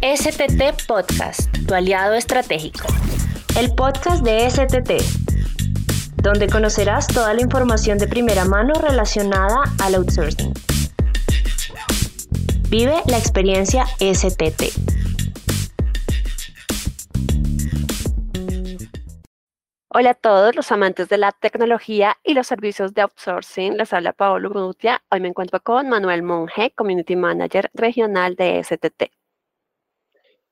[0.00, 2.86] STT Podcast, tu aliado estratégico.
[3.58, 4.92] El podcast de STT,
[6.22, 10.54] donde conocerás toda la información de primera mano relacionada al outsourcing.
[12.68, 14.70] Vive la experiencia STT.
[19.88, 23.76] Hola a todos los amantes de la tecnología y los servicios de outsourcing.
[23.76, 25.02] Les habla Paolo Urrutia.
[25.10, 29.17] Hoy me encuentro con Manuel Monge, Community Manager Regional de STT.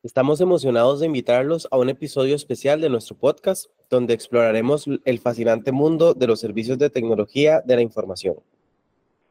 [0.07, 5.73] Estamos emocionados de invitarlos a un episodio especial de nuestro podcast donde exploraremos el fascinante
[5.73, 8.37] mundo de los servicios de tecnología de la información.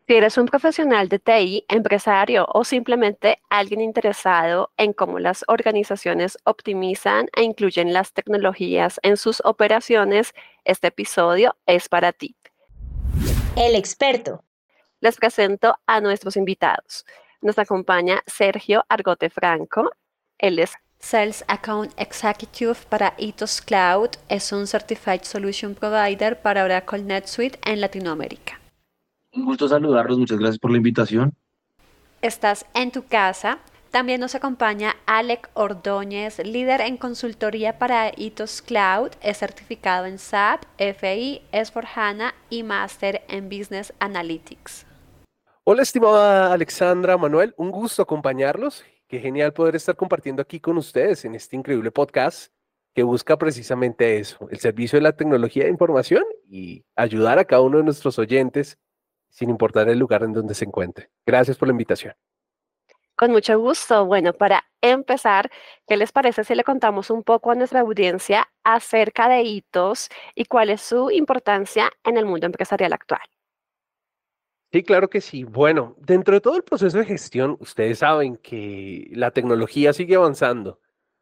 [0.06, 6.38] Si eres un profesional de TI, empresario o simplemente alguien interesado en cómo las organizaciones
[6.44, 10.34] optimizan e incluyen las tecnologías en sus operaciones,
[10.66, 12.36] este episodio es para ti.
[13.56, 14.44] El experto.
[15.00, 17.06] Les presento a nuestros invitados.
[17.42, 19.90] Nos acompaña Sergio Argote Franco,
[20.38, 24.10] él es Sales Account Executive para Ethos Cloud.
[24.28, 28.60] Es un Certified Solution Provider para Oracle NetSuite en Latinoamérica.
[29.34, 30.18] Un gusto saludarlos.
[30.18, 31.36] Muchas gracias por la invitación.
[32.22, 33.60] Estás en tu casa.
[33.92, 40.64] También nos acompaña Alec Ordóñez, líder en consultoría para Ethos Cloud, es certificado en SAP,
[40.78, 44.86] FI, S4HANA y máster en Business Analytics.
[45.64, 51.26] Hola, estimada Alexandra Manuel, un gusto acompañarlos Qué genial poder estar compartiendo aquí con ustedes
[51.26, 52.52] en este increíble podcast
[52.96, 57.62] que busca precisamente eso, el servicio de la tecnología de información y ayudar a cada
[57.62, 58.80] uno de nuestros oyentes
[59.30, 61.12] sin importar el lugar en donde se encuentre.
[61.24, 62.16] Gracias por la invitación.
[63.16, 64.06] Con mucho gusto.
[64.06, 65.52] Bueno, para empezar,
[65.88, 70.46] ¿qué les parece si le contamos un poco a nuestra audiencia acerca de hitos y
[70.46, 73.22] cuál es su importancia en el mundo empresarial actual?
[74.72, 75.44] Sí, claro que sí.
[75.44, 80.80] Bueno, dentro de todo el proceso de gestión, ustedes saben que la tecnología sigue avanzando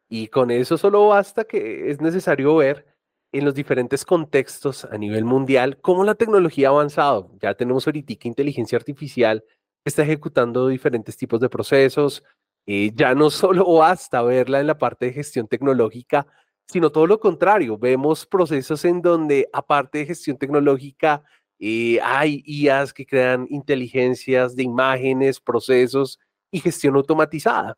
[0.08, 2.86] y con eso solo basta que es necesario ver
[3.32, 7.30] en los diferentes contextos a nivel mundial cómo la tecnología ha avanzado.
[7.40, 9.44] Ya tenemos ahorita inteligencia artificial
[9.84, 12.24] está ejecutando diferentes tipos de procesos.
[12.66, 16.26] Eh, ya no solo basta verla en la parte de gestión tecnológica,
[16.66, 17.78] sino todo lo contrario.
[17.78, 21.22] Vemos procesos en donde, aparte de gestión tecnológica,
[21.58, 26.18] eh, hay IAs que crean inteligencias de imágenes, procesos
[26.50, 27.76] y gestión automatizada.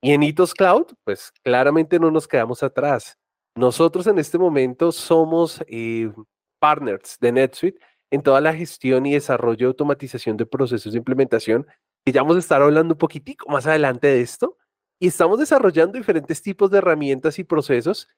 [0.00, 3.18] Y en Itos Cloud, pues claramente no nos quedamos atrás.
[3.56, 6.12] Nosotros en este momento somos eh,
[6.60, 7.80] partners de NetSuite
[8.10, 11.66] en toda la gestión y desarrollo de automatización de procesos de implementación,
[12.04, 14.56] que ya vamos a estar hablando un poquitico más adelante de esto.
[15.00, 18.08] Y estamos desarrollando diferentes tipos de herramientas y procesos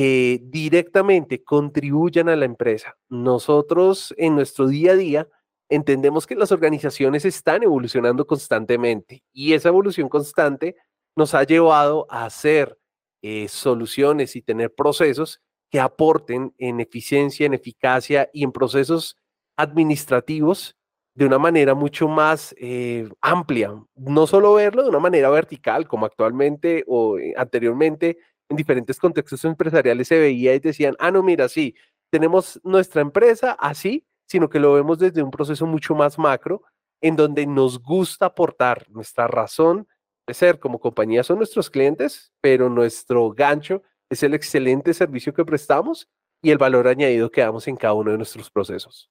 [0.00, 2.96] que directamente contribuyan a la empresa.
[3.10, 5.28] Nosotros en nuestro día a día
[5.68, 10.76] entendemos que las organizaciones están evolucionando constantemente y esa evolución constante
[11.16, 12.78] nos ha llevado a hacer
[13.20, 19.18] eh, soluciones y tener procesos que aporten en eficiencia, en eficacia y en procesos
[19.58, 20.78] administrativos
[21.14, 23.74] de una manera mucho más eh, amplia.
[23.96, 28.16] No solo verlo de una manera vertical, como actualmente o eh, anteriormente
[28.50, 31.74] en diferentes contextos empresariales se veía y decían, ah, no, mira, sí,
[32.10, 36.64] tenemos nuestra empresa así, sino que lo vemos desde un proceso mucho más macro,
[37.00, 39.86] en donde nos gusta aportar nuestra razón
[40.26, 45.44] de ser como compañía son nuestros clientes, pero nuestro gancho es el excelente servicio que
[45.44, 46.08] prestamos
[46.42, 49.10] y el valor añadido que damos en cada uno de nuestros procesos.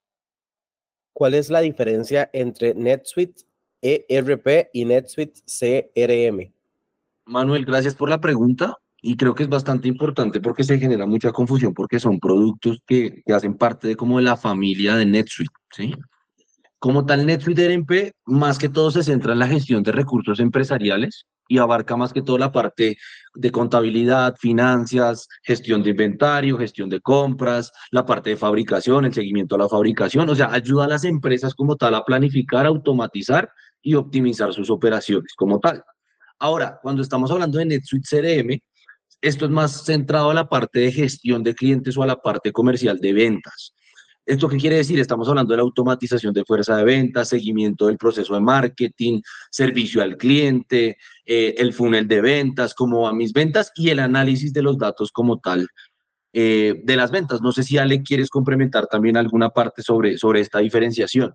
[1.14, 3.44] ¿Cuál es la diferencia entre NetSuite
[3.82, 6.54] ERP y NetSuite CRM?
[7.26, 11.32] Manuel, gracias por la pregunta y creo que es bastante importante porque se genera mucha
[11.32, 15.54] confusión porque son productos que, que hacen parte de como de la familia de NetSuite,
[15.72, 15.94] ¿sí?
[16.80, 21.26] Como tal, NetSuite RMP más que todo se centra en la gestión de recursos empresariales
[21.50, 22.98] y abarca más que todo la parte
[23.34, 29.56] de contabilidad, finanzas, gestión de inventario, gestión de compras, la parte de fabricación, el seguimiento
[29.56, 33.50] a la fabricación, o sea, ayuda a las empresas como tal a planificar, automatizar
[33.81, 35.84] y optimizar sus operaciones como tal.
[36.38, 38.62] Ahora, cuando estamos hablando de NetSuite CRM,
[39.21, 42.51] esto es más centrado a la parte de gestión de clientes o a la parte
[42.51, 43.74] comercial de ventas.
[44.25, 45.00] ¿Esto qué quiere decir?
[45.00, 50.04] Estamos hablando de la automatización de fuerza de ventas, seguimiento del proceso de marketing, servicio
[50.04, 54.62] al cliente, eh, el funnel de ventas, cómo van mis ventas y el análisis de
[54.62, 55.68] los datos como tal
[56.31, 57.42] eh, de las ventas.
[57.42, 61.33] No sé si Ale quieres complementar también alguna parte sobre, sobre esta diferenciación.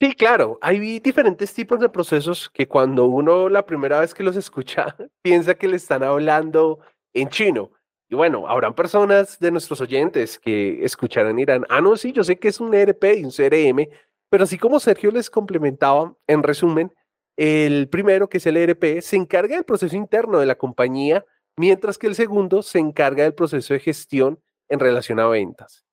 [0.00, 4.36] Sí, claro, hay diferentes tipos de procesos que cuando uno la primera vez que los
[4.36, 6.80] escucha piensa que le están hablando
[7.12, 7.70] en chino.
[8.08, 12.22] Y bueno, habrán personas de nuestros oyentes que escucharán y dirán, ah, no, sí, yo
[12.22, 13.88] sé que es un ERP y un CRM,
[14.30, 16.92] pero así como Sergio les complementaba, en resumen,
[17.36, 21.24] El primero, que es el ERP, se encarga del proceso interno de la compañía,
[21.56, 25.84] mientras que el segundo se encarga del proceso de gestión en relación a ventas.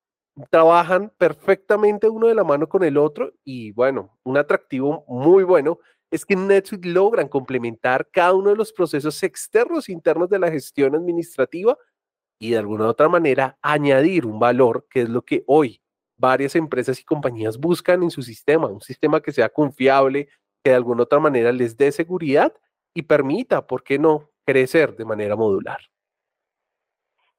[0.50, 5.78] Trabajan perfectamente uno de la mano con el otro y bueno, un atractivo muy bueno
[6.10, 10.38] es que en NetSuite logran complementar cada uno de los procesos externos e internos de
[10.38, 11.76] la gestión administrativa
[12.40, 15.82] y de alguna otra manera añadir un valor que es lo que hoy
[16.18, 20.28] varias empresas y compañías buscan en su sistema, un sistema que sea confiable,
[20.64, 22.54] que de alguna otra manera les dé seguridad
[22.94, 25.80] y permita, ¿por qué no?, crecer de manera modular.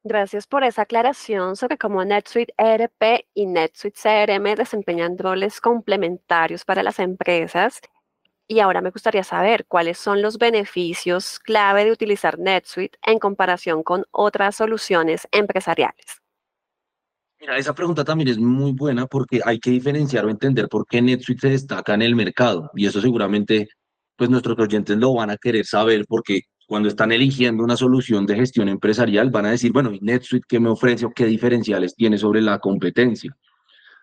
[0.06, 6.82] Gracias por esa aclaración sobre cómo NetSuite ERP y NetSuite CRM desempeñan roles complementarios para
[6.82, 7.80] las empresas.
[8.46, 13.82] Y ahora me gustaría saber cuáles son los beneficios clave de utilizar NetSuite en comparación
[13.82, 16.20] con otras soluciones empresariales.
[17.40, 21.00] Mira, esa pregunta también es muy buena porque hay que diferenciar o entender por qué
[21.00, 22.70] NetSuite se destaca en el mercado.
[22.74, 23.70] Y eso seguramente,
[24.16, 28.36] pues nuestros oyentes lo van a querer saber porque cuando están eligiendo una solución de
[28.36, 32.18] gestión empresarial van a decir, bueno, ¿y NetSuite qué me ofrece o qué diferenciales tiene
[32.18, 33.36] sobre la competencia?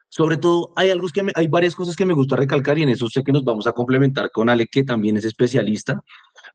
[0.10, 3.08] Sobre todo, hay, algo que hay varias cosas que me gusta recalcar y en eso
[3.08, 6.02] sé que nos vamos a complementar con Ale, que también es especialista,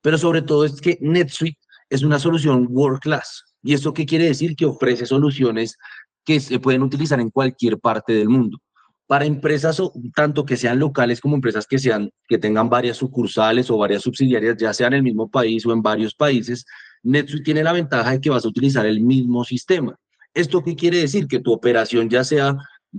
[0.03, 1.59] pero sobre todo es que NetSuite
[1.89, 3.45] es una solución world class.
[3.63, 4.55] ¿Y esto qué quiere decir?
[4.55, 5.77] Que ofrece soluciones
[6.25, 8.59] que se pueden utilizar en cualquier parte del mundo.
[9.07, 9.81] Para empresas,
[10.15, 14.57] tanto que sean locales como empresas que, sean, que tengan varias sucursales o varias subsidiarias,
[14.57, 16.65] ya sea en el mismo país o en varios países,
[17.05, 19.97] NetSuite tiene la ventaja de que vas a utilizar el mismo sistema.
[20.35, 21.29] ¿Esto qué quiere decir?
[21.29, 22.59] Que tu operación ya sea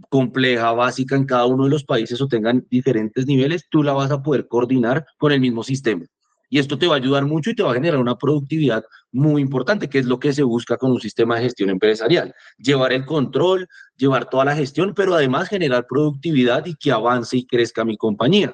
[0.10, 4.12] compleja, básica en cada uno de los países o tengan diferentes niveles, tú la vas
[4.12, 6.06] a poder coordinar con el mismo sistema.
[6.50, 9.42] Y esto te va a ayudar mucho y te va a generar una productividad muy
[9.42, 12.34] importante, que es lo que se busca con un sistema de gestión empresarial.
[12.58, 17.46] Llevar el control, llevar toda la gestión, pero además generar productividad y que avance y
[17.46, 18.54] crezca mi compañía.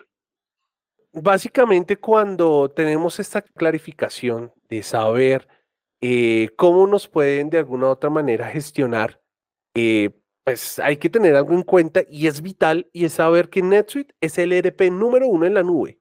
[1.11, 5.47] Básicamente, cuando tenemos esta clarificación de saber
[6.01, 9.21] eh, cómo nos pueden de alguna u otra manera gestionar,
[9.75, 10.09] eh,
[10.43, 14.13] pues hay que tener algo en cuenta y es vital y es saber que NetSuite
[14.19, 15.99] es el ERP número uno en la nube.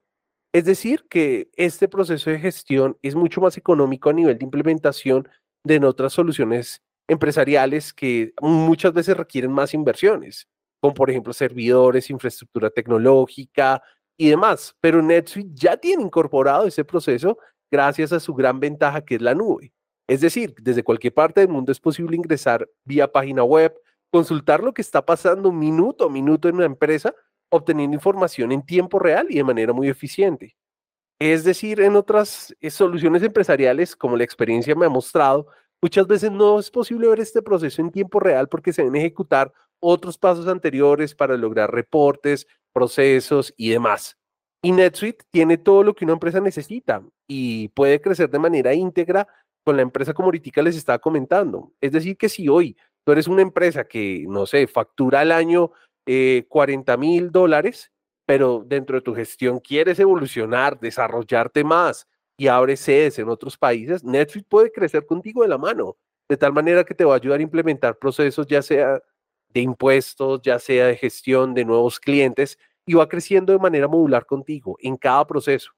[0.53, 5.27] Es decir, que este proceso de gestión es mucho más económico a nivel de implementación
[5.63, 10.47] de otras soluciones empresariales que muchas veces requieren más inversiones,
[10.79, 13.81] como por ejemplo servidores, infraestructura tecnológica
[14.15, 14.75] y demás.
[14.79, 17.39] Pero NetSuite ya tiene incorporado ese proceso
[17.71, 19.73] gracias a su gran ventaja que es la nube.
[20.07, 23.73] Es decir, desde cualquier parte del mundo es posible ingresar vía página web,
[24.11, 27.15] consultar lo que está pasando minuto a minuto en una empresa
[27.55, 30.55] obteniendo información en tiempo real y de manera muy eficiente.
[31.19, 35.47] Es decir, en otras eh, soluciones empresariales, como la experiencia me ha mostrado,
[35.79, 39.53] muchas veces no es posible ver este proceso en tiempo real porque se deben ejecutar
[39.79, 44.17] otros pasos anteriores para lograr reportes, procesos y demás.
[44.63, 49.27] Y NetSuite tiene todo lo que una empresa necesita y puede crecer de manera íntegra
[49.63, 51.71] con la empresa como ahorita les estaba comentando.
[51.79, 55.71] Es decir, que si hoy tú eres una empresa que, no sé, factura al año
[56.05, 57.91] 40 eh, mil dólares,
[58.25, 62.07] pero dentro de tu gestión quieres evolucionar, desarrollarte más
[62.37, 65.97] y abres sedes en otros países, Netflix puede crecer contigo de la mano,
[66.27, 69.01] de tal manera que te va a ayudar a implementar procesos ya sea
[69.49, 74.25] de impuestos, ya sea de gestión de nuevos clientes, y va creciendo de manera modular
[74.25, 75.71] contigo en cada proceso.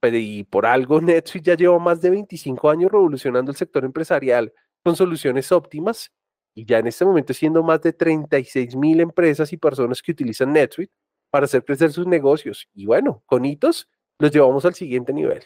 [0.00, 4.52] Pero y por algo Netflix ya lleva más de 25 años revolucionando el sector empresarial
[4.84, 6.12] con soluciones óptimas
[6.56, 10.54] y ya en este momento siendo más de 36 mil empresas y personas que utilizan
[10.54, 10.92] NetSuite
[11.30, 12.66] para hacer crecer sus negocios.
[12.74, 15.44] Y bueno, con hitos los llevamos al siguiente nivel.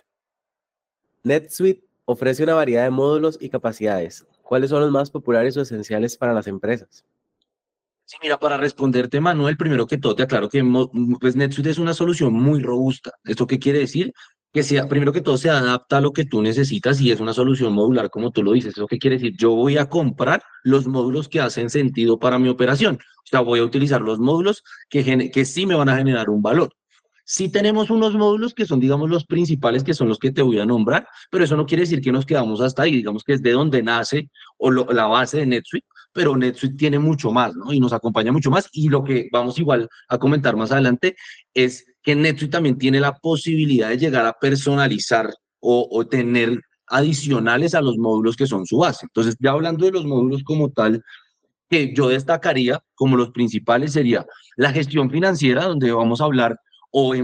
[1.24, 4.24] NetSuite ofrece una variedad de módulos y capacidades.
[4.42, 7.04] ¿Cuáles son los más populares o esenciales para las empresas?
[8.04, 10.64] Sí, mira, para responderte, Manuel, primero que todo te aclaro que
[11.20, 13.12] pues, NetSuite es una solución muy robusta.
[13.24, 14.14] ¿Esto qué quiere decir?
[14.52, 17.32] Que sea, primero que todo, se adapta a lo que tú necesitas y es una
[17.32, 18.72] solución modular, como tú lo dices.
[18.72, 19.34] ¿Eso qué quiere decir?
[19.38, 22.96] Yo voy a comprar los módulos que hacen sentido para mi operación.
[22.96, 26.42] O sea, voy a utilizar los módulos que, que sí me van a generar un
[26.42, 26.72] valor.
[27.32, 30.58] Sí tenemos unos módulos que son, digamos, los principales, que son los que te voy
[30.58, 33.40] a nombrar, pero eso no quiere decir que nos quedamos hasta ahí, digamos que es
[33.40, 37.72] de donde nace o la base de NetSuite, pero NetSuite tiene mucho más, ¿no?
[37.72, 38.68] Y nos acompaña mucho más.
[38.72, 41.14] Y lo que vamos igual a comentar más adelante
[41.54, 47.80] es que NetSuite también tiene la posibilidad de llegar a personalizar o, tener adicionales a
[47.80, 49.06] los módulos que son su base.
[49.06, 51.00] Entonces, ya hablando de los módulos como tal,
[51.68, 56.58] que yo destacaría como los principales sería la gestión financiera, donde vamos a hablar
[56.90, 57.14] o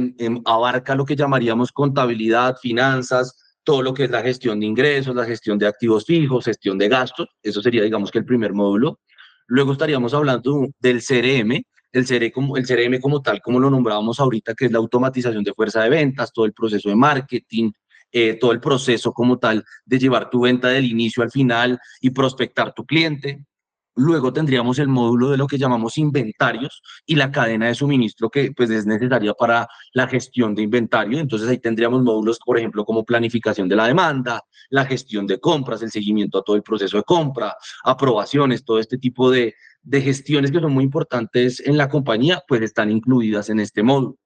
[0.45, 5.25] abarca lo que llamaríamos contabilidad, finanzas, todo lo que es la gestión de ingresos, la
[5.25, 7.29] gestión de activos fijos, gestión de gastos.
[7.43, 9.01] Eso sería, digamos, que el primer módulo.
[9.49, 14.21] Luego estaríamos hablando del CRM, el CRM, como, el CRM como tal, como lo nombrábamos
[14.21, 17.73] ahorita, que es la automatización de fuerza de ventas, todo el proceso de marketing,
[18.13, 22.11] eh, todo el proceso como tal de llevar tu venta del inicio al final y
[22.11, 23.45] prospectar tu cliente.
[23.99, 28.53] Luego tendríamos el módulo de lo que llamamos inventarios y la cadena de suministro que
[28.53, 31.19] pues es necesaria para la gestión de inventario.
[31.19, 35.81] Entonces ahí tendríamos módulos, por ejemplo, como planificación de la demanda, la gestión de compras,
[35.81, 40.50] el seguimiento a todo el proceso de compra, aprobaciones, todo este tipo de, de gestiones
[40.50, 44.19] que son muy importantes en la compañía, pues están incluidas en este módulo.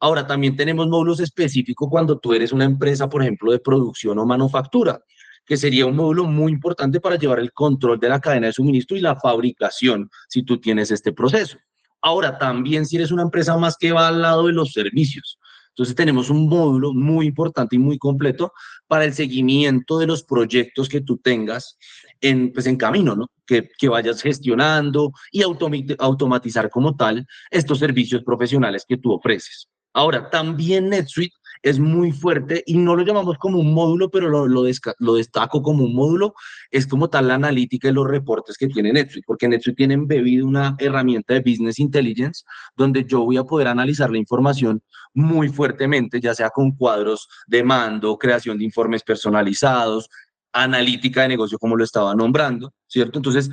[0.00, 4.26] Ahora, también tenemos módulos específicos cuando tú eres una empresa, por ejemplo, de producción o
[4.26, 5.00] manufactura,
[5.44, 8.96] que sería un módulo muy importante para llevar el control de la cadena de suministro
[8.96, 11.58] y la fabricación, si tú tienes este proceso.
[12.00, 15.38] Ahora, también si eres una empresa más que va al lado de los servicios.
[15.68, 18.52] Entonces tenemos un módulo muy importante y muy completo
[18.86, 21.78] para el seguimiento de los proyectos que tú tengas
[22.20, 23.28] en, pues en camino, ¿no?
[23.46, 29.68] Que, que vayas gestionando y automatizar como tal estos servicios profesionales que tú ofreces.
[29.94, 34.46] Ahora, también NetSuite es muy fuerte y no lo llamamos como un módulo, pero lo,
[34.46, 36.34] lo, destaco como un módulo,
[36.70, 40.46] es como tal la analítica y los reportes que tiene NetSuite, porque NetSuite tiene embebido
[40.46, 42.44] una herramienta de Business Intelligence
[42.76, 44.82] donde yo voy a poder analizar la información
[45.14, 50.08] muy fuertemente, ya sea con cuadros de mando, creación de informes personalizados,
[50.52, 53.18] analítica de negocio, como lo estaba nombrando, ¿cierto?
[53.18, 53.50] Entonces,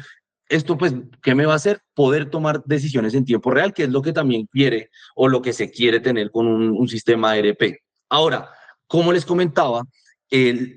[0.50, 1.82] esto pues, ¿qué me va a hacer?
[1.94, 5.54] Poder tomar decisiones en tiempo real, que es lo que también quiere o lo que
[5.54, 7.78] se quiere tener con un, sistema ERP.
[8.10, 8.50] Ahora,
[8.88, 9.84] como les comentaba,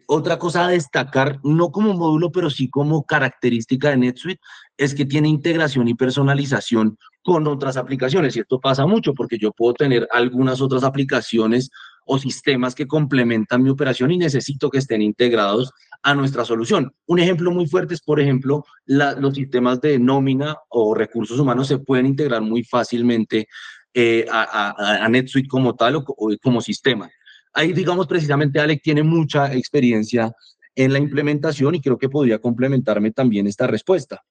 [0.06, 4.40] otra cosa a destacar, no como módulo, pero sí como característica de NetSuite,
[4.76, 8.36] es que tiene integración y personalización con otras aplicaciones.
[8.36, 11.70] Y esto pasa mucho porque yo puedo tener algunas otras aplicaciones
[12.04, 15.72] o sistemas que complementan mi operación y necesito que estén integrados
[16.02, 16.92] a nuestra solución.
[17.06, 21.78] Un ejemplo muy fuerte es, por ejemplo, los sistemas de nómina o recursos humanos se
[21.78, 23.46] pueden integrar muy fácilmente
[23.94, 26.04] eh, a, NetSuite como tal o,
[26.42, 27.08] como sistema.
[27.52, 30.34] Ahí, digamos, precisamente Alec tiene mucha experiencia
[30.74, 34.22] en la implementación y creo que podría complementarme también esta respuesta.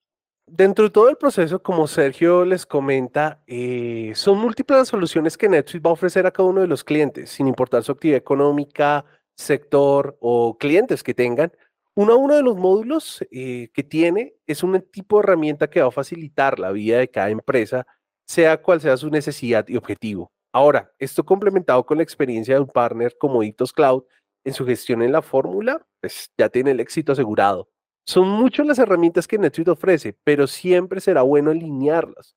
[0.48, 5.48] Dentro de todo el proceso, como Sergio les comenta, eh, son múltiples las soluciones que
[5.48, 9.06] NetSuite va a ofrecer a cada uno de los clientes, sin importar su actividad económica,
[9.36, 11.52] sector o clientes que tengan.
[11.94, 15.92] Uno de los módulos eh, que tiene es un tipo de herramienta que va a
[15.92, 17.86] facilitar la vida de cada empresa,
[18.26, 20.32] sea cual sea su necesidad y objetivo.
[20.54, 24.04] Ahora, esto complementado con la experiencia de un partner como Itos Cloud
[24.44, 27.70] en su gestión en la fórmula, pues ya tiene el éxito asegurado.
[28.06, 32.36] Son muchas las herramientas que NetSuite ofrece, pero siempre será bueno alinearlas.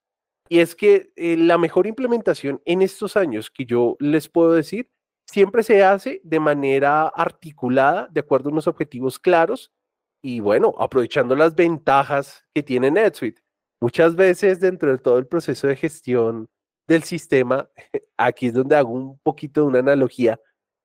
[0.48, 4.90] Y es que eh, la mejor implementación en estos años que yo les puedo decir
[5.26, 9.72] siempre se hace de manera articulada, de acuerdo a unos objetivos claros
[10.22, 13.42] y bueno, aprovechando las ventajas que tiene NetSuite.
[13.80, 16.48] Muchas veces dentro de todo el proceso de gestión
[16.86, 17.68] del sistema,
[18.16, 20.40] aquí es donde hago un poquito de una analogía,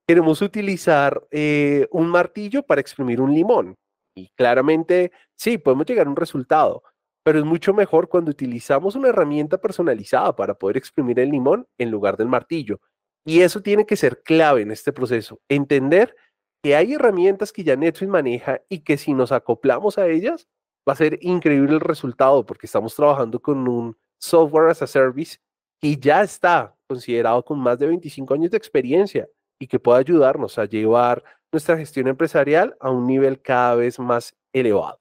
[0.08, 3.76] queremos utilizar eh, un martillo para exprimir un limón.
[4.16, 6.84] Y claramente, sí, podemos llegar a un resultado,
[7.24, 11.92] pero es mucho mejor cuando utilizamos una herramienta personalizada para poder exprimir el limón en
[11.92, 12.82] lugar del martillo.
[13.26, 15.40] Y eso tiene que ser clave en este proceso.
[15.48, 16.16] Entender
[16.64, 20.48] que hay herramientas que ya Netflix maneja y que si nos acoplamos a ellas,
[20.88, 25.38] va a ser increíble el resultado porque estamos trabajando con un software as a service
[25.82, 29.28] y ya está considerado con más de 25 años de experiencia
[29.60, 34.36] y que puede ayudarnos a llevar nuestra gestión empresarial a un nivel cada vez más
[34.54, 35.00] elevado.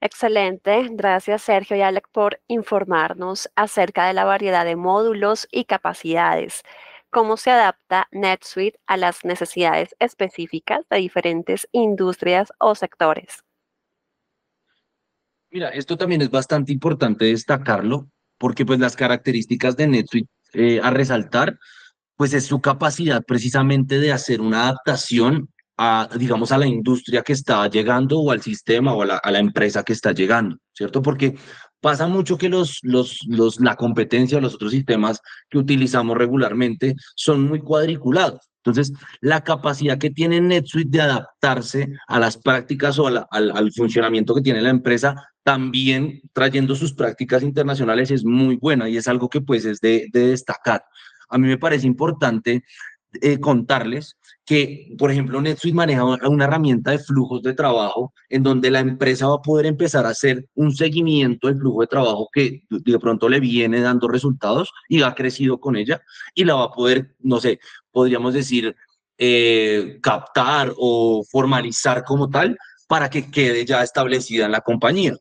[0.00, 0.88] Excelente.
[0.90, 6.62] Gracias, Sergio y Alec, por informarnos acerca de la variedad de módulos y capacidades.
[7.10, 13.44] ¿Cómo se adapta NetSuite a las necesidades específicas de diferentes industrias o sectores?
[15.50, 20.90] Mira, esto también es bastante importante destacarlo, porque pues las características de NetSuite eh, a
[20.90, 21.58] resaltar,
[22.16, 27.32] pues es su capacidad precisamente de hacer una adaptación a, digamos, a la industria que
[27.32, 31.02] está llegando o al sistema o a la, empresa que está llegando, ¿cierto?
[31.02, 31.36] Porque
[31.80, 36.94] pasa mucho que los, los, los, la competencia o los otros sistemas que utilizamos regularmente
[37.16, 38.48] son muy cuadriculados.
[38.64, 44.34] Entonces, la capacidad que tiene NetSuite de adaptarse a las prácticas o al, al, funcionamiento
[44.34, 49.28] que tiene la empresa, también trayendo sus prácticas internacionales es muy buena y es algo
[49.28, 50.82] que pues es de, de destacar.
[51.28, 52.64] A mí me parece importante
[53.20, 58.70] eh, contarles que, por ejemplo, NetSuite maneja una herramienta de flujos de trabajo en donde
[58.70, 62.62] la empresa va a poder empezar a hacer un seguimiento del flujo de trabajo que
[62.68, 66.02] de pronto le viene dando resultados y ha crecido con ella
[66.34, 67.58] y la va a poder, no sé,
[67.90, 68.76] podríamos decir,
[69.16, 75.14] eh, captar o formalizar como tal para que quede ya establecida en la compañía.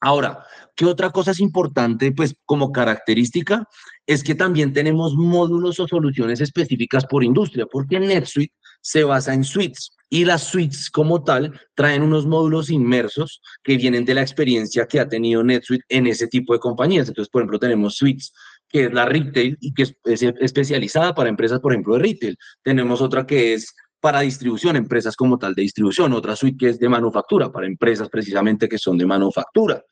[0.00, 3.66] Ahora, ¿qué otra cosa es importante, pues como característica?
[4.06, 9.42] Es que también tenemos módulos o soluciones específicas por industria, porque NetSuite se basa en
[9.42, 14.86] suites y las suites como tal traen unos módulos inmersos que vienen de la experiencia
[14.86, 17.08] que ha tenido NetSuite en ese tipo de compañías.
[17.08, 18.32] Entonces, por ejemplo, tenemos suites
[18.68, 22.36] que es la retail y que es, especializada para empresas, por ejemplo, de retail.
[22.62, 26.78] Tenemos otra que es para distribución, empresas como tal de distribución, otra suite que es
[26.78, 29.82] de manufactura, para empresas precisamente que son de manufactura.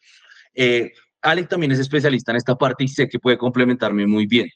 [0.54, 0.92] Eh,
[1.22, 4.48] Alex también es especialista en esta parte y sé que puede complementarme muy bien.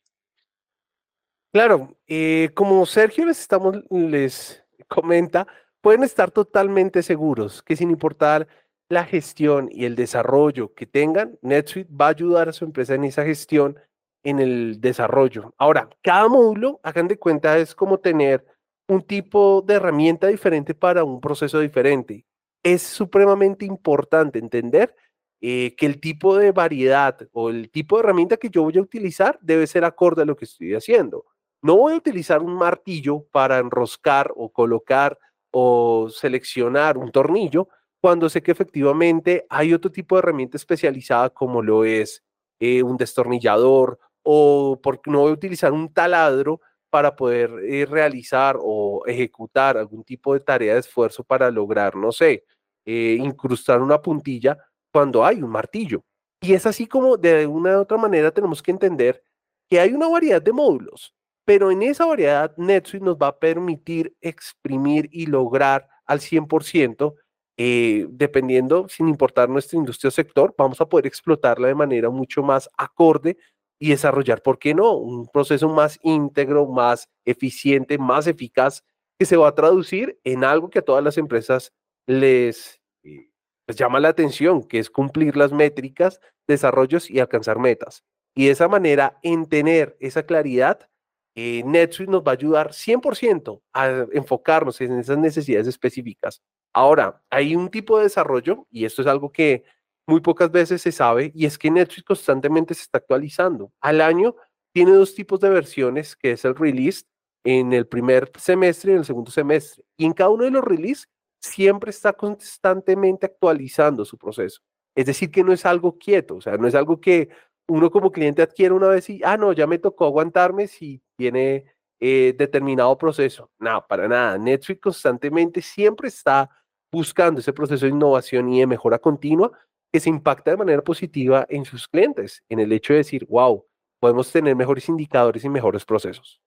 [1.53, 5.47] Claro, eh, como Sergio les, estamos, les comenta,
[5.81, 8.47] pueden estar totalmente seguros que sin importar
[8.91, 13.05] la gestión y el desarrollo que tengan, NetSuite va a ayudar a su empresa en
[13.05, 13.79] esa gestión,
[14.23, 15.55] en el desarrollo.
[15.59, 18.45] Ahora, cada módulo, hagan de cuenta, es como tener
[18.89, 22.27] un tipo de herramienta diferente para un proceso diferente.
[22.63, 24.95] Es supremamente importante entender
[25.41, 28.83] eh, que el tipo de variedad o el tipo de herramienta que yo voy a
[28.83, 31.27] utilizar debe ser acorde a lo que estoy haciendo.
[31.63, 35.19] No voy a utilizar un martillo para enroscar o colocar
[35.51, 37.69] o seleccionar un tornillo
[38.01, 42.23] cuando sé que efectivamente hay otro tipo de herramienta especializada como lo es
[42.61, 48.57] eh, un destornillador o porque no voy a utilizar un taladro para poder eh, realizar
[48.61, 52.45] o ejecutar algún tipo de tarea de esfuerzo para lograr, no sé,
[52.85, 54.57] eh, incrustar una puntilla
[54.93, 56.05] cuando hay un martillo.
[56.41, 59.23] Y es así como de una u otra manera tenemos que entender
[59.69, 61.15] que hay una variedad de módulos,
[61.45, 67.15] pero en esa variedad NetSuite nos va a permitir exprimir y lograr al 100%,
[67.57, 72.43] eh, dependiendo, sin importar nuestra industria o sector, vamos a poder explotarla de manera mucho
[72.43, 73.37] más acorde
[73.79, 74.93] y desarrollar, ¿por qué no?
[74.97, 78.83] Un proceso más íntegro, más eficiente, más eficaz,
[79.19, 81.73] que se va a traducir en algo que a todas las empresas
[82.07, 83.31] les, eh,
[83.69, 88.05] llama la atención, que es cumplir las métricas, desarrollos y alcanzar metas.
[88.35, 90.89] Y de esa manera, en tener esa claridad,
[91.35, 96.43] eh, NetSuite nos va a ayudar 100% a enfocarnos en esas necesidades específicas.
[96.73, 99.65] Ahora, hay un tipo de desarrollo, y esto es algo que
[100.09, 103.71] muy pocas veces se sabe y es que Netflix constantemente se está actualizando.
[103.81, 104.35] Al año
[104.73, 107.05] tiene dos tipos de versiones, que es el release
[107.45, 109.85] en el primer semestre y en el segundo semestre.
[109.99, 111.07] Y en cada uno de los release
[111.43, 114.63] siempre está constantemente actualizando su proceso.
[114.97, 117.29] Es decir, que no es algo quieto, o sea, no es algo que
[117.69, 121.67] uno como cliente adquiere una vez y, ah, no, ya me tocó aguantarme si tiene
[122.01, 123.51] eh, determinado proceso.
[123.59, 124.39] No, para nada.
[124.39, 126.49] Netflix constantemente siempre está
[126.91, 129.53] buscando ese proceso de innovación y de mejora continua
[129.93, 133.65] que se impacta de manera positiva en sus clientes, en el hecho de decir, wow,
[134.01, 136.41] podemos tener mejores indicadores y mejores procesos.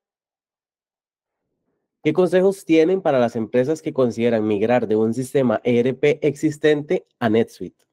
[2.04, 7.30] ¿Qué consejos tienen para las empresas que consideran migrar de un sistema ERP existente a
[7.30, 7.86] NetSuite?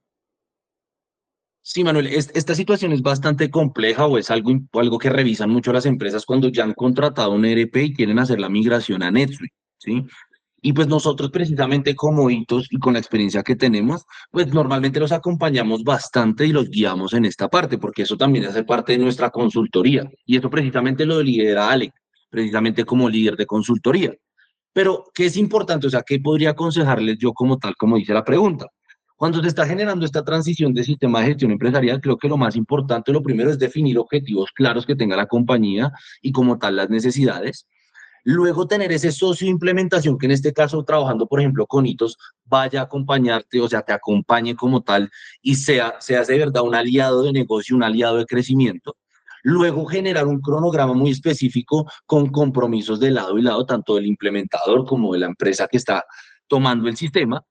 [1.60, 5.84] Sí, Manuel, esta situación es bastante compleja o es algo, algo que revisan mucho las
[5.84, 10.06] empresas cuando ya han contratado un ERP y quieren hacer la migración a NetSuite, ¿sí?
[10.60, 15.12] Y pues nosotros precisamente como hitos y con la experiencia que tenemos, pues normalmente los
[15.12, 19.30] acompañamos bastante y los guiamos en esta parte, porque eso también hace parte de nuestra
[19.30, 20.10] consultoría.
[20.26, 21.92] Y eso precisamente lo lidera Alec,
[22.28, 24.12] precisamente como líder de consultoría.
[24.72, 25.86] Pero, ¿qué es importante?
[25.86, 28.66] O sea, ¿qué podría aconsejarles yo como tal, como dice la pregunta?
[29.16, 32.54] Cuando se está generando esta transición de sistema de gestión empresarial, creo que lo más
[32.54, 35.90] importante, lo primero es definir objetivos claros que tenga la compañía
[36.22, 37.66] y como tal las necesidades
[38.30, 42.18] Luego tener ese socio de implementación que en este caso trabajando, por ejemplo, con hitos,
[42.44, 45.10] vaya a acompañarte, o sea, te acompañe como tal
[45.40, 48.98] y sea, sea de verdad un aliado de negocio, un aliado de crecimiento.
[49.44, 54.84] Luego generar un cronograma muy específico con compromisos de lado y lado, tanto del implementador
[54.84, 56.04] como de la empresa que está
[56.48, 57.42] tomando el sistema.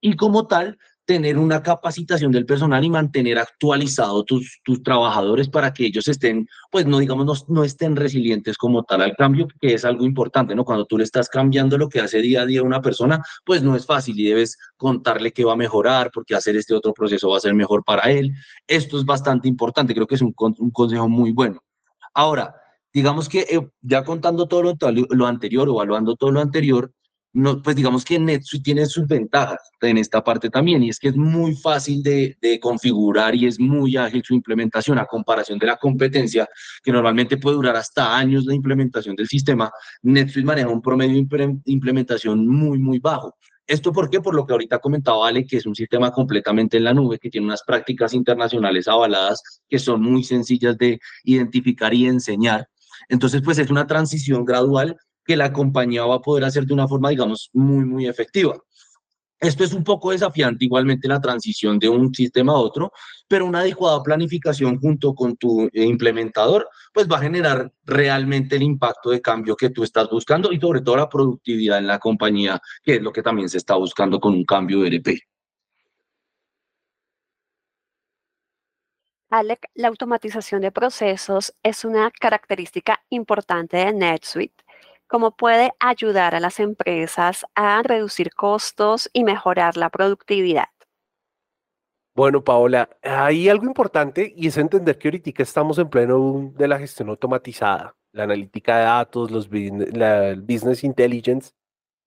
[0.00, 0.78] Y como tal,
[1.10, 6.46] tener una capacitación del personal y mantener actualizados tus, tus trabajadores para que ellos estén,
[6.70, 10.64] pues no digamos, no, estén resilientes como tal al cambio, que es algo importante, ¿no?
[10.64, 13.74] Cuando tú le estás cambiando lo que hace día a día una persona, pues no
[13.74, 17.38] es fácil y debes contarle que va a mejorar porque hacer este otro proceso va
[17.38, 18.32] a ser mejor para él.
[18.68, 21.60] Esto es bastante importante, creo que es un, un consejo muy bueno.
[22.14, 22.54] Ahora,
[22.92, 24.76] digamos que eh, ya contando todo lo,
[25.10, 26.92] lo anterior o evaluando todo lo anterior,
[27.32, 31.08] no, pues digamos que NetSuite tiene sus ventajas en esta parte también, y es que
[31.08, 35.76] es muy fácil de, configurar y es muy ágil su implementación a comparación de la
[35.76, 36.48] competencia,
[36.82, 39.70] que normalmente puede durar hasta años la implementación del sistema.
[40.02, 43.36] NetSuite maneja un promedio de implementación muy, muy bajo.
[43.66, 44.20] ¿Esto por qué?
[44.20, 47.30] Por lo que ahorita comentaba Ale, que es un sistema completamente en la nube, que
[47.30, 52.66] tiene unas prácticas internacionales avaladas que son muy sencillas de identificar y enseñar.
[53.08, 54.96] Entonces, pues es una transición gradual
[55.30, 58.58] que la compañía va a poder hacer de una forma, digamos, muy, muy efectiva.
[59.38, 62.90] Esto es un poco desafiante igualmente la transición de un sistema a otro,
[63.28, 68.64] pero una adecuada planificación junto con tu eh, implementador, pues va a generar realmente el
[68.64, 72.60] impacto de cambio que tú estás buscando y sobre todo la productividad en la compañía,
[72.82, 75.08] que es lo que también se está buscando con un cambio de ERP.
[79.30, 84.64] Alec, la automatización de procesos es una característica importante de NetSuite
[85.10, 90.68] cómo puede ayudar a las empresas a reducir costos y mejorar la productividad.
[92.14, 96.78] Bueno, Paola, hay algo importante y es entender que ahorita estamos en pleno de la
[96.78, 101.52] gestión automatizada, la analítica de datos, los la business intelligence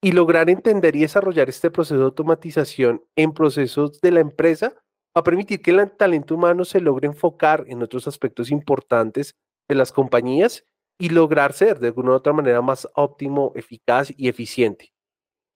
[0.01, 4.73] y lograr entender y desarrollar este proceso de automatización en procesos de la empresa
[5.15, 9.35] va a permitir que el talento humano se logre enfocar en otros aspectos importantes
[9.67, 10.65] de las compañías
[10.99, 14.93] y lograr ser de alguna u otra manera más óptimo, eficaz y eficiente.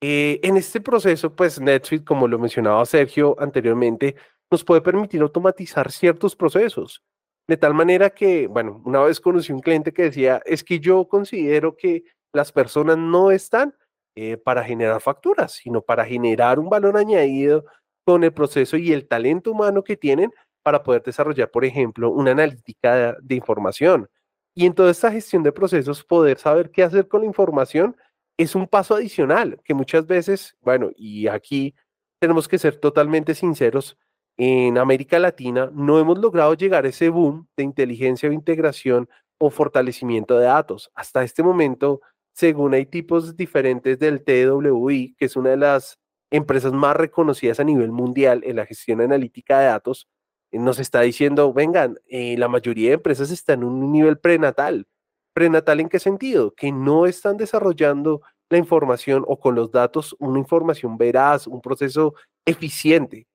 [0.01, 4.15] Eh, en este proceso, pues NetSuite, como lo mencionaba Sergio anteriormente,
[4.51, 7.03] nos puede permitir automatizar ciertos procesos.
[7.47, 11.07] De tal manera que, bueno, una vez conocí un cliente que decía, es que yo
[11.07, 13.73] considero que las personas no están
[14.15, 17.65] eh, para generar facturas, sino para generar un valor añadido
[18.05, 22.31] con el proceso y el talento humano que tienen para poder desarrollar, por ejemplo, una
[22.31, 24.09] analítica de información,
[24.57, 27.95] y en toda esta gestión de procesos, poder saber qué hacer con la información
[28.37, 31.75] es un paso adicional que muchas veces, bueno, y aquí
[32.19, 33.99] tenemos que ser totalmente sinceros,
[34.35, 39.51] en América Latina no hemos logrado llegar a ese boom de inteligencia o integración o
[39.51, 40.89] fortalecimiento de datos.
[40.95, 42.01] Hasta este momento,
[42.33, 45.99] según hay tipos diferentes del TWI, que es una de las
[46.31, 50.07] empresas más reconocidas a nivel mundial en la gestión analítica de datos,
[50.51, 54.87] nos está diciendo, vengan, eh, la mayoría de empresas están en un nivel prenatal.
[55.33, 56.53] ¿Prenatal en qué sentido?
[56.55, 62.15] Que no están desarrollando la información o con los datos una información veraz, un proceso
[62.45, 63.27] eficiente.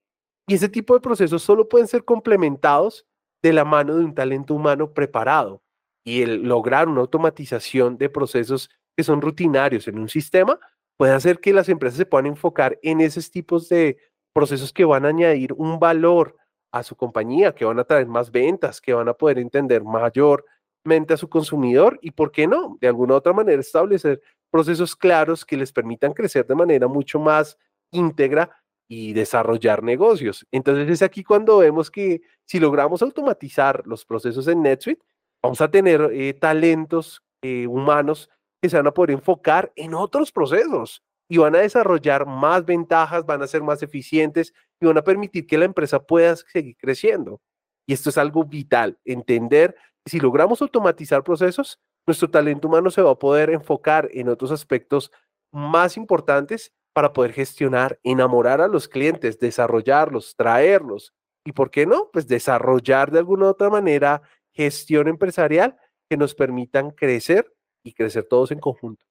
[0.48, 3.06] Y ese tipo de procesos solo pueden ser complementados
[3.42, 5.62] de la mano de un talento humano preparado.
[6.04, 10.58] Y el lograr una automatización de procesos que son rutinarios en un sistema
[10.96, 13.98] puede hacer que las empresas se puedan enfocar en esos tipos de
[14.32, 16.36] procesos que van a añadir un valor
[16.72, 21.14] a su compañía, que van a traer más ventas, que van a poder entender mayormente
[21.14, 22.78] a su consumidor y, ¿por qué no?
[22.80, 27.20] De alguna u otra manera establecer procesos claros que les permitan crecer de manera mucho
[27.20, 27.58] más
[27.90, 28.50] íntegra
[28.88, 30.46] y desarrollar negocios.
[30.50, 35.02] Entonces es aquí cuando vemos que si logramos automatizar los procesos en NetSuite,
[35.42, 38.28] vamos a tener eh, talentos eh, humanos
[38.60, 43.24] que se van a poder enfocar en otros procesos y van a desarrollar más ventajas,
[43.24, 44.52] van a ser más eficientes
[44.82, 47.40] y van a permitir que la empresa pueda seguir creciendo.
[47.86, 49.74] Y esto es algo vital, entender
[50.06, 55.12] si logramos automatizar procesos, nuestro talento humano se va a poder enfocar en otros aspectos
[55.52, 61.14] más importantes para poder gestionar, enamorar a los clientes, desarrollarlos, traerlos
[61.44, 62.10] y, ¿por qué no?
[62.12, 65.76] Pues desarrollar de alguna u otra manera gestión empresarial
[66.10, 67.52] que nos permitan crecer
[67.84, 69.06] y crecer todos en conjunto.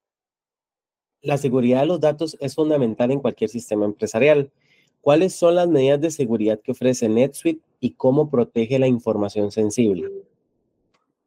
[1.22, 4.52] La seguridad de los datos es fundamental en cualquier sistema empresarial.
[5.02, 10.10] ¿Cuáles son las medidas de seguridad que ofrece NetSuite y cómo protege la información sensible?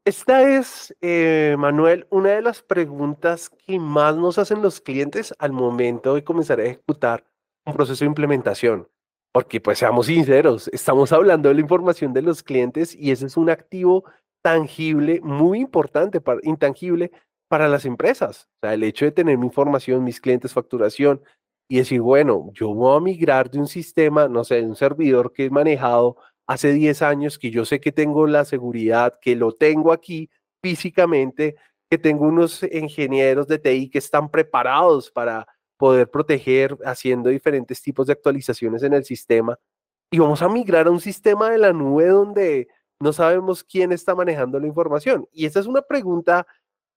[0.05, 5.53] Esta es, eh, Manuel, una de las preguntas que más nos hacen los clientes al
[5.53, 7.25] momento de comenzar a ejecutar
[7.65, 8.87] un proceso de implementación.
[9.33, 13.37] Porque, pues, seamos sinceros, estamos hablando de la información de los clientes y ese es
[13.37, 14.05] un activo
[14.43, 17.11] tangible, muy importante, para, intangible
[17.49, 18.49] para las empresas.
[18.57, 21.23] O sea, el hecho de tener mi información, mis clientes, facturación
[21.69, 25.33] y decir, bueno, yo voy a migrar de un sistema, no sé, de un servidor
[25.33, 29.53] que he manejado hace 10 años, que yo sé que tengo la seguridad, que lo
[29.53, 30.31] tengo aquí
[30.63, 31.57] físicamente,
[31.91, 35.47] que tengo unos ingenieros de TI que están preparados para
[35.77, 39.59] poder proteger haciendo diferentes tipos de actualizaciones en el sistema.
[40.11, 42.69] Y vamos a migrar a un sistema de la nube donde
[43.01, 45.27] no sabemos quién está manejando la información.
[45.33, 46.47] Y esa es una pregunta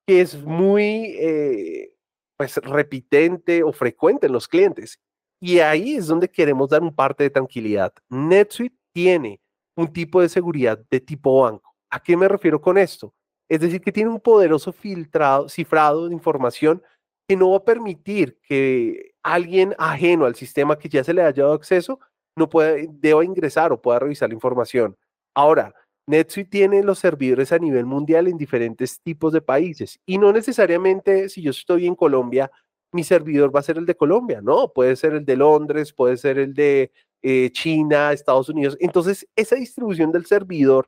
[0.05, 1.96] que es muy eh,
[2.37, 4.99] pues, repitente o frecuente en los clientes.
[5.39, 7.93] Y ahí es donde queremos dar un parte de tranquilidad.
[8.09, 9.41] NetSuite tiene
[9.75, 11.75] un tipo de seguridad de tipo banco.
[11.89, 13.13] ¿A qué me refiero con esto?
[13.49, 16.81] Es decir, que tiene un poderoso filtrado, cifrado de información
[17.27, 21.43] que no va a permitir que alguien ajeno al sistema que ya se le haya
[21.43, 21.99] dado acceso
[22.35, 24.97] no pueda, deba ingresar o pueda revisar la información.
[25.35, 25.73] Ahora,
[26.07, 31.29] NetSuite tiene los servidores a nivel mundial en diferentes tipos de países y no necesariamente
[31.29, 32.49] si yo estoy en Colombia,
[32.93, 36.17] mi servidor va a ser el de Colombia, no, puede ser el de Londres, puede
[36.17, 36.91] ser el de
[37.21, 38.77] eh, China, Estados Unidos.
[38.79, 40.87] Entonces, esa distribución del servidor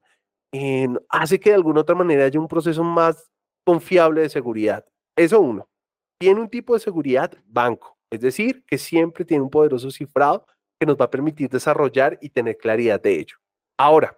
[1.09, 3.29] hace que de alguna otra manera haya un proceso más
[3.65, 4.85] confiable de seguridad.
[5.15, 5.67] Eso uno.
[6.19, 7.97] Tiene un tipo de seguridad banco.
[8.11, 10.45] Es decir, que siempre tiene un poderoso cifrado
[10.79, 13.35] que nos va a permitir desarrollar y tener claridad de ello.
[13.77, 14.15] Ahora,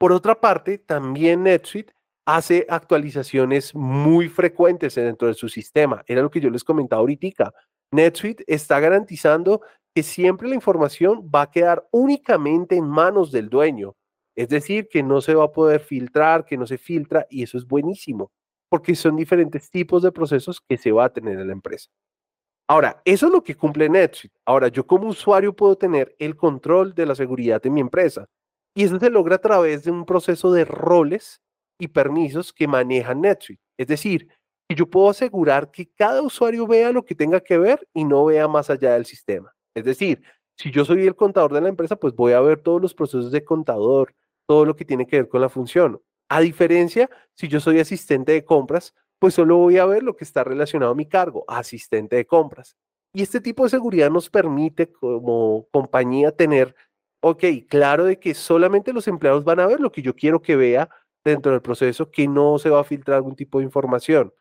[0.00, 1.92] por otra parte, también NetSuite
[2.24, 6.02] hace actualizaciones muy frecuentes dentro de su sistema.
[6.06, 7.52] Era lo que yo les comentaba ahorita.
[7.92, 9.60] NetSuite está garantizando
[9.94, 13.94] que siempre la información va a quedar únicamente en manos del dueño.
[14.34, 17.58] Es decir, que no se va a poder filtrar, que no se filtra, y eso
[17.58, 18.32] es buenísimo,
[18.70, 21.90] porque son diferentes tipos de procesos que se va a tener en la empresa.
[22.66, 24.34] Ahora, eso es lo que cumple NetSuite.
[24.46, 28.26] Ahora, yo como usuario puedo tener el control de la seguridad de mi empresa.
[28.74, 31.40] Y eso se logra a través de un proceso de roles
[31.78, 33.62] y permisos que maneja NetSuite.
[33.76, 34.28] Es decir,
[34.68, 38.26] que yo puedo asegurar que cada usuario vea lo que tenga que ver y no
[38.26, 39.52] vea más allá del sistema.
[39.74, 40.22] Es decir,
[40.56, 43.32] si yo soy el contador de la empresa, pues voy a ver todos los procesos
[43.32, 44.14] de contador,
[44.46, 46.00] todo lo que tiene que ver con la función.
[46.28, 50.24] A diferencia, si yo soy asistente de compras, pues solo voy a ver lo que
[50.24, 52.76] está relacionado a mi cargo, asistente de compras.
[53.12, 56.74] Y este tipo de seguridad nos permite como compañía tener,
[57.20, 60.56] ok, claro de que solamente los empleados van a ver lo que yo quiero que
[60.56, 60.88] vea
[61.24, 64.32] dentro del proceso, que no se va a filtrar algún tipo de información.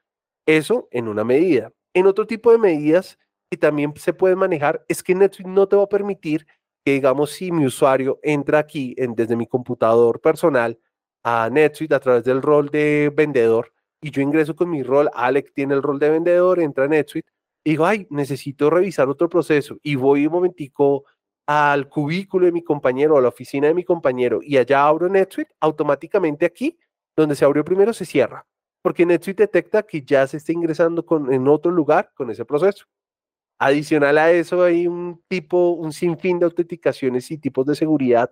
[0.45, 1.71] Eso en una medida.
[1.93, 3.19] En otro tipo de medidas
[3.51, 6.45] que también se puede manejar es que Netflix no te va a permitir
[6.85, 10.79] que, digamos, si mi usuario entra aquí en, desde mi computador personal
[11.23, 15.53] a Netflix a través del rol de vendedor, y yo ingreso con mi rol, Alex
[15.53, 17.29] tiene el rol de vendedor, entra en NetSuite,
[17.65, 21.03] y digo, ay, necesito revisar otro proceso, y voy un momentico
[21.51, 25.51] al cubículo de mi compañero, a la oficina de mi compañero, y allá abro NetSuite,
[25.59, 26.77] automáticamente aquí,
[27.17, 28.45] donde se abrió primero, se cierra,
[28.83, 32.85] porque NetSuite detecta que ya se está ingresando con, en otro lugar con ese proceso.
[33.57, 38.29] Adicional a eso, hay un tipo, un sinfín de autenticaciones y tipos de seguridad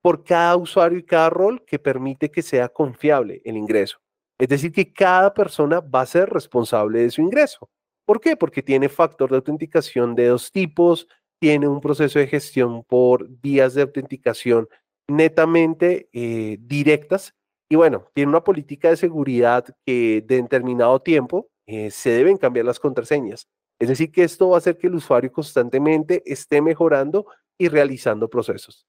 [0.00, 3.98] por cada usuario y cada rol que permite que sea confiable el ingreso.
[4.38, 7.68] Es decir, que cada persona va a ser responsable de su ingreso.
[8.06, 8.36] ¿Por qué?
[8.36, 11.08] Porque tiene factor de autenticación de dos tipos,
[11.40, 14.68] tiene un proceso de gestión por vías de autenticación
[15.08, 17.34] netamente eh, directas
[17.68, 22.66] y bueno, tiene una política de seguridad que de determinado tiempo eh, se deben cambiar
[22.66, 23.48] las contraseñas.
[23.78, 27.26] Es decir, que esto va a hacer que el usuario constantemente esté mejorando
[27.56, 28.86] y realizando procesos.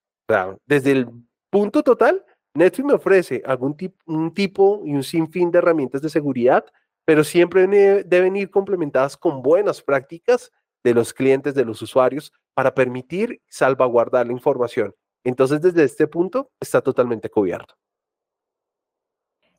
[0.66, 1.08] desde el
[1.50, 6.10] punto total, Netflix me ofrece algún tipo, un tipo y un sinfín de herramientas de
[6.10, 6.66] seguridad,
[7.06, 7.68] pero siempre
[8.04, 10.52] deben ir complementadas con buenas prácticas
[10.84, 14.94] de los clientes, de los usuarios, para permitir salvaguardar la información.
[15.24, 17.76] Entonces, desde este punto, está totalmente cubierto.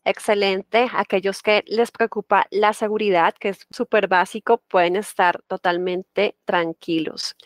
[0.04, 0.88] Excelente.
[0.92, 7.36] Aquellos que les preocupa la seguridad, que es súper básico, pueden estar totalmente tranquilos.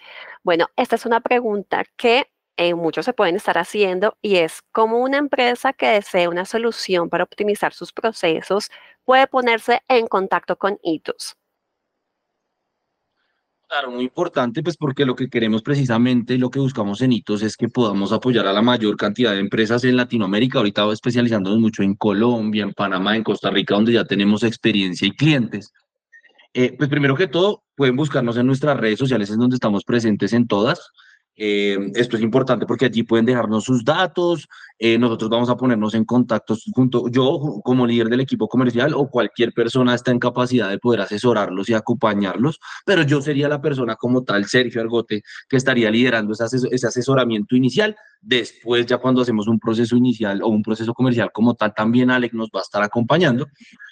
[0.43, 5.01] Bueno, esta es una pregunta que eh, muchos se pueden estar haciendo y es cómo
[5.03, 8.71] una empresa que desee una solución para optimizar sus procesos
[9.05, 11.37] puede ponerse en contacto con ITOS.
[13.69, 17.57] Claro, muy importante, pues porque lo que queremos precisamente, lo que buscamos en ITOS es
[17.57, 20.59] que podamos apoyar a la mayor cantidad de empresas en Latinoamérica.
[20.59, 25.11] Ahorita especializándonos mucho en Colombia, en Panamá, en Costa Rica, donde ya tenemos experiencia y
[25.11, 25.73] clientes.
[26.55, 30.33] Eh, pues primero que todo, pueden buscarnos en nuestras redes sociales, en donde estamos presentes
[30.33, 30.93] en todas.
[31.39, 35.93] Eh, esto es importante porque allí pueden dejarnos sus datos, eh, nosotros vamos a ponernos
[35.93, 40.71] en contacto junto, yo como líder del equipo comercial o cualquier persona está en capacidad
[40.71, 45.57] de poder asesorarlos y acompañarlos, pero yo sería la persona como tal, Sergio Argote, que
[45.59, 47.95] estaría liderando ese, ese asesoramiento inicial.
[48.23, 52.33] Después, ya cuando hacemos un proceso inicial o un proceso comercial como tal, también Alex
[52.33, 53.47] nos va a estar acompañando,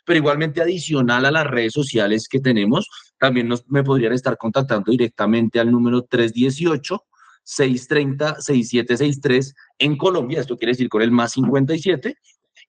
[0.07, 4.91] pero igualmente adicional a las redes sociales que tenemos, también nos, me podrían estar contactando
[4.91, 7.05] directamente al número 318
[7.45, 12.17] 630-6763 en Colombia, esto quiere decir con el más 57.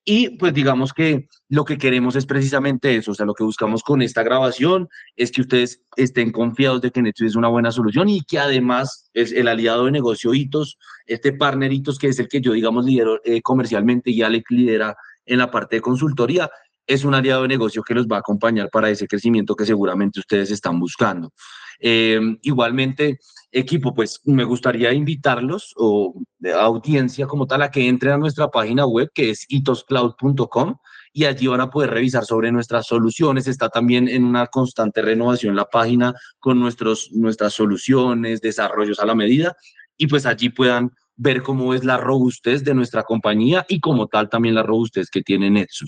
[0.07, 3.81] Y pues digamos que lo que queremos es precisamente eso, o sea, lo que buscamos
[3.81, 8.07] con esta grabación es que ustedes estén confiados de que Netflix es una buena solución
[8.07, 12.27] y que además es el aliado de negocio Hitos, este partner Hitos que es el
[12.27, 16.51] que yo digamos lidero eh, comercialmente y Alex lidera en la parte de consultoría,
[16.87, 20.19] es un aliado de negocio que los va a acompañar para ese crecimiento que seguramente
[20.19, 21.31] ustedes están buscando.
[21.79, 23.19] Eh, igualmente,
[23.51, 28.49] equipo, pues me gustaría invitarlos o de audiencia como tal a que entren a nuestra
[28.49, 30.75] página web que es itoscloud.com
[31.13, 33.47] y allí van a poder revisar sobre nuestras soluciones.
[33.47, 39.15] Está también en una constante renovación la página con nuestros, nuestras soluciones, desarrollos a la
[39.15, 39.55] medida
[39.97, 44.29] y pues allí puedan ver cómo es la robustez de nuestra compañía y como tal
[44.29, 45.85] también la robustez que tiene Netsu.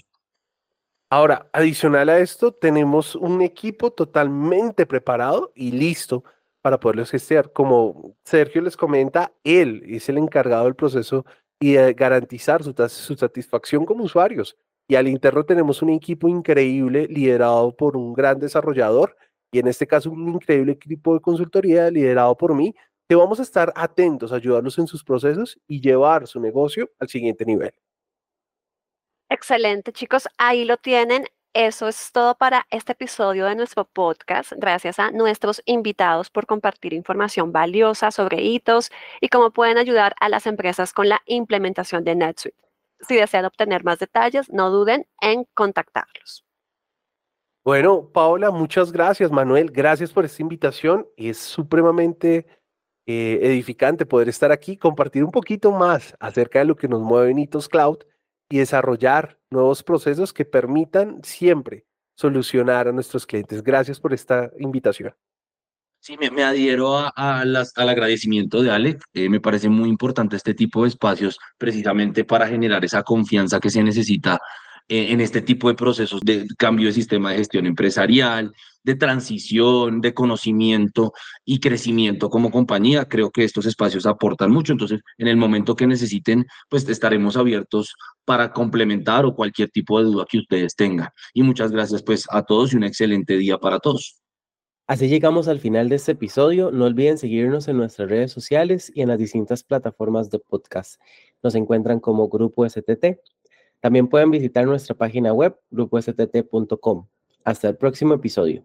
[1.10, 6.26] Ahora, adicional a esto, tenemos un equipo totalmente preparado y listo
[6.62, 7.54] para poderlos gestionar.
[7.54, 11.26] Como Sergio les comenta, él es el encargado del proceso
[11.62, 14.58] y de garantizar su, satisfacción como usuarios.
[14.89, 19.15] Y al interno tenemos un equipo increíble liderado por un gran desarrollador
[19.52, 22.76] y en este caso un increíble equipo de consultoría liderado por mí,
[23.08, 27.08] que vamos a estar atentos a ayudarlos en sus procesos y llevar su negocio al
[27.08, 27.72] siguiente nivel.
[29.30, 30.28] Excelente, chicos.
[30.38, 31.26] Ahí lo tienen.
[31.54, 34.54] Eso es todo para este episodio de nuestro podcast.
[34.56, 40.30] Gracias a nuestros invitados por compartir información valiosa sobre hitos y cómo pueden ayudar a
[40.30, 42.58] las empresas con la implementación de NetSuite.
[43.02, 46.46] Si desean obtener más detalles, no duden en contactarlos.
[47.66, 49.30] Bueno, Paola, muchas gracias.
[49.30, 51.06] Manuel, gracias por esta invitación.
[51.18, 52.46] Es supremamente
[53.06, 57.32] eh, edificante poder estar aquí, compartir un poquito más acerca de lo que nos mueve
[57.32, 57.98] en Hitos Cloud
[58.50, 63.64] y desarrollar nuevos procesos que permitan siempre solucionar a nuestros clientes.
[63.64, 65.14] Gracias por esta invitación.
[66.00, 69.04] Sí, me, adhiero a, al agradecimiento de Alex.
[69.14, 73.70] Eh, me parece muy importante este tipo de espacios precisamente para generar esa confianza que
[73.70, 74.40] se necesita
[74.89, 80.13] en este tipo de procesos de cambio de sistema de gestión empresarial, de transición, de
[80.13, 81.12] conocimiento
[81.43, 83.06] y crecimiento como compañía.
[83.06, 84.71] Creo que estos espacios aportan mucho.
[84.71, 90.06] Entonces, en el momento que necesiten, pues estaremos abiertos para complementar o cualquier tipo de
[90.06, 91.10] duda que ustedes tengan.
[91.34, 94.21] Y muchas gracias pues a todos y un excelente día para todos.
[94.88, 96.71] Así llegamos al final de este episodio.
[96.71, 101.02] No olviden seguirnos en nuestras redes sociales y en las distintas plataformas de podcast.
[101.43, 103.17] Nos encuentran como Grupo STT.
[103.80, 107.08] También pueden visitar nuestra página web, grupostt.com.
[107.44, 108.63] Hasta el próximo episodio.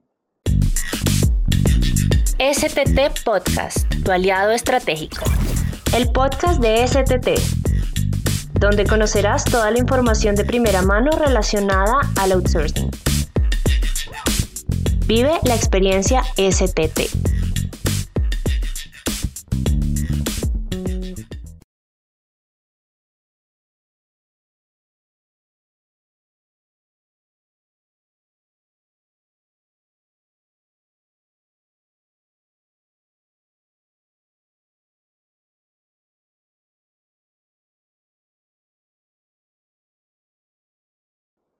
[2.38, 5.24] STT Podcast, tu aliado estratégico.
[5.94, 12.90] El podcast de STT, donde conocerás toda la información de primera mano relacionada al outsourcing.
[15.06, 17.41] Vive la experiencia STT.